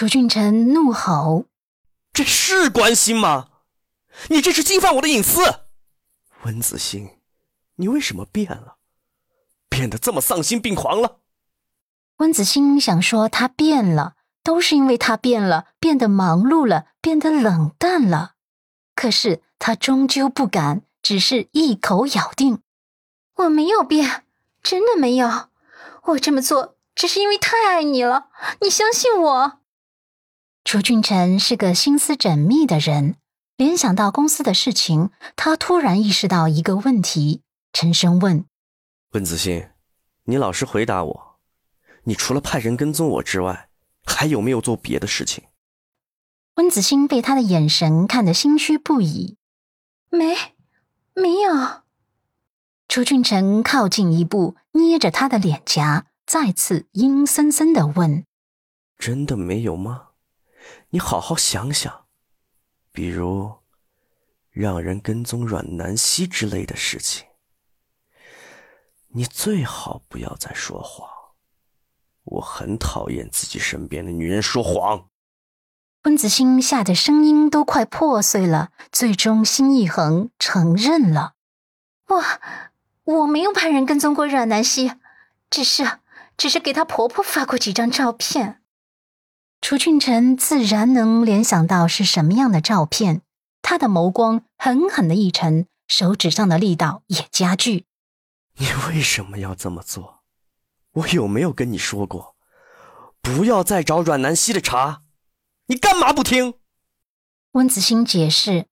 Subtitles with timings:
[0.00, 1.44] 楚俊臣怒吼
[2.14, 3.48] ：“这是关心吗？
[4.30, 5.42] 你这是侵犯我的隐私！
[6.44, 7.18] 温子欣，
[7.74, 8.76] 你为什么变了？
[9.68, 11.18] 变得这么丧心病狂了？”
[12.16, 18.36] 温子欣想说他变了，都是因为他变了，变得忙碌了，变得冷淡了。
[18.94, 22.62] 可是他终究不敢，只是一口咬定
[23.36, 24.24] ：“我没有变，
[24.62, 25.50] 真的没有。
[26.04, 28.28] 我这么做只是因为太爱你了，
[28.62, 29.56] 你相信我。”
[30.62, 33.16] 楚俊辰是个心思缜密的人，
[33.56, 37.42] 联想到公司的事情，他突然意识到一个问题，
[37.72, 38.44] 沉声问
[39.12, 39.70] ：“温子欣，
[40.24, 41.38] 你老实回答我，
[42.04, 43.70] 你除了派人跟踪我之外，
[44.04, 45.44] 还有没有做别的事情？”
[46.56, 49.36] 温子欣被他的眼神看得心虚不已
[50.10, 50.36] ，“没，
[51.14, 51.82] 没有。”
[52.86, 58.24] 楚俊辰靠近一步，捏着他的脸颊，再次阴森森的问
[58.98, 60.08] ：“真的没有吗？”
[60.92, 62.06] 你好好想想，
[62.90, 63.58] 比如
[64.50, 67.28] 让人跟踪阮南希之类的事情，
[69.10, 71.08] 你最好不要再说谎。
[72.24, 75.08] 我很讨厌自己身边的女人说谎。
[76.02, 81.34] 温子欣吓得声音都快破碎了，最终心一横，承认了
[82.08, 82.24] ：“我
[83.04, 84.94] 我没有派人跟踪过阮南希，
[85.48, 85.98] 只是
[86.36, 88.59] 只是给她婆婆发过几张照片。”
[89.60, 93.22] 楚俊辰自然能联想到是什么样的照片，
[93.62, 97.84] 他的眸光狠狠的一沉，手指上的力道也加剧。
[98.56, 100.22] 你为什么要这么做？
[100.92, 102.34] 我有没有跟你说过，
[103.20, 105.02] 不要再找阮南希的茬？
[105.66, 106.54] 你干嘛不听？
[107.52, 108.66] 温子欣解释：“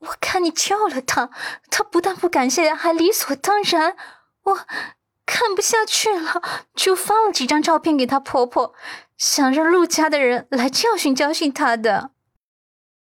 [0.00, 1.30] 我看你叫了他，
[1.70, 3.96] 他不但不感谢，还理所当然。
[4.42, 4.66] 我
[5.26, 6.40] 看不下去了，
[6.74, 8.74] 就发了几张照片给她婆婆。”
[9.18, 12.10] 想让陆家的人来教训教训她的，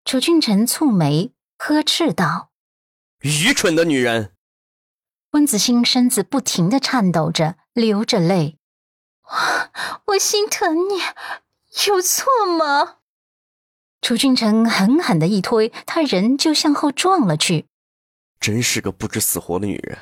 [0.06, 2.50] 楚俊臣蹙眉呵斥道
[3.20, 4.32] ：“愚蠢的女人！”
[5.32, 8.56] 温子欣身子不停的颤抖着，流着泪
[9.28, 11.02] ：“我我心疼你，
[11.86, 12.96] 有错吗？”
[14.00, 17.66] 楚俊臣狠狠的一推，他人就向后撞了去。
[18.40, 19.98] 真是个不知死活的女人！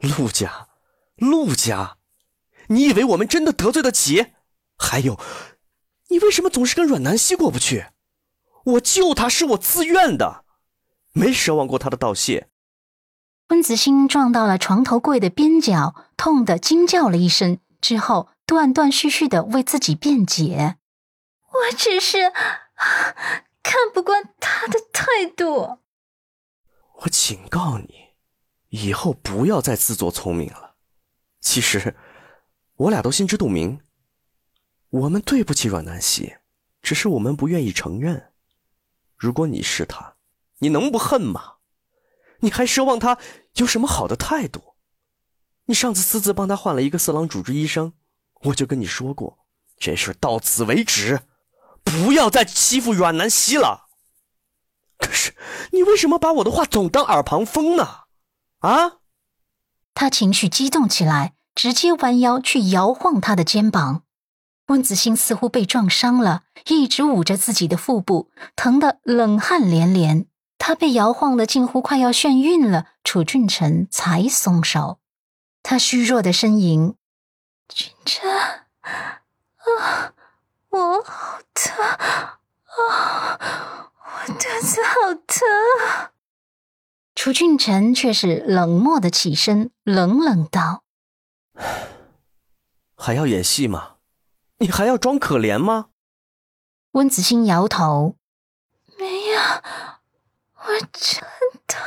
[0.00, 0.68] 陆家，
[1.16, 1.98] 陆家，
[2.68, 4.32] 你以为我们真的得罪得起？
[4.76, 5.18] 还有，
[6.08, 7.86] 你为什么总是跟阮南希过不去？
[8.64, 10.44] 我救他是我自愿的，
[11.12, 12.48] 没奢望过他的道谢。
[13.48, 20.78] 温子欣撞到了床头柜的边角，痛得惊叫了一声，之后断断续续的为自己辩解
[21.52, 22.32] ：“我只是
[23.62, 25.78] 看不惯他的态度。”
[27.04, 27.94] 我警告你，
[28.70, 30.63] 以后不要再自作聪明了。
[31.44, 31.94] 其实，
[32.74, 33.82] 我俩都心知肚明。
[34.88, 36.36] 我们对不起阮南希，
[36.80, 38.32] 只是我们不愿意承认。
[39.14, 40.16] 如果你是他，
[40.58, 41.56] 你能不恨吗？
[42.38, 43.18] 你还奢望他
[43.56, 44.74] 有什么好的态度？
[45.66, 47.92] 你上次私自帮他换了一个色狼主治医生，
[48.44, 49.46] 我就跟你说过，
[49.78, 51.20] 这事到此为止，
[51.84, 53.90] 不要再欺负阮南希了。
[54.96, 55.34] 可是
[55.72, 58.04] 你为什么把我的话总当耳旁风呢？
[58.60, 59.00] 啊？
[59.94, 64.02] 他情绪激动起来，直接弯腰去摇晃他的肩膀。
[64.66, 70.26] 温子欣似乎被撞伤了，一直捂着自己的腹部，疼得冷汗连连。
[70.58, 74.98] 他被摇晃的近乎快要眩晕了，楚俊辰才松手。
[75.62, 76.94] 他虚弱的呻吟
[77.68, 80.12] ：“俊辰，啊，
[80.70, 83.38] 我好疼，啊，
[83.98, 85.46] 我肚子好疼。”
[87.24, 90.84] 楚俊辰却是冷漠的起身，冷冷道
[92.98, 93.94] ：“还要演戏吗？”
[94.60, 95.86] 你还要装可怜吗？
[96.90, 98.18] 温子欣摇头，
[98.98, 99.40] 没有，
[100.54, 101.22] 我真
[101.66, 101.78] 的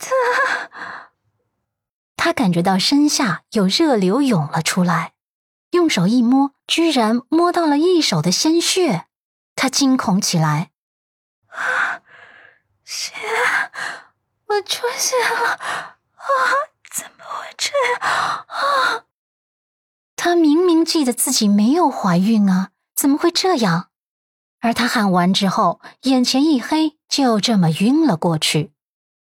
[0.00, 0.10] 他。
[2.16, 5.12] 他感觉到身下有热流涌了出来，
[5.70, 9.06] 用手一摸，居然摸到了一手的鲜血，
[9.54, 10.72] 他惊恐起来，
[11.46, 12.02] 啊，
[12.84, 13.12] 血，
[14.56, 16.28] 我出血了，啊，
[16.90, 18.46] 怎么会这样？
[18.48, 19.04] 啊！
[20.16, 23.90] 她明明记得自己没有怀孕啊，怎么会这样？
[24.60, 28.72] 而她喊完之后，眼前一黑，就这么晕了过去。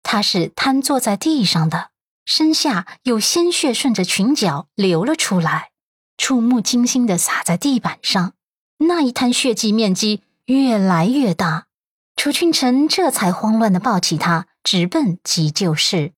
[0.04, 1.90] 她是瘫坐在地上的，
[2.24, 5.72] 身下有鲜血顺着裙角流了出来，
[6.16, 8.34] 触目惊心的洒在地板上。
[8.78, 11.66] 那一滩血迹面积越来越大，
[12.14, 16.12] 楚俊辰这才慌乱的抱起她，直奔急救室。